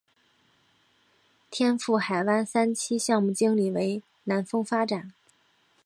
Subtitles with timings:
[1.51, 5.13] 天赋海湾三期项目经理为南丰发展。